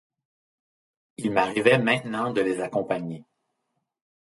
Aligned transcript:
Il 1.17 1.29
m'arrivait 1.29 1.77
maintenant 1.77 2.33
de 2.33 2.41
les 2.41 2.59
accompagner. 2.59 3.23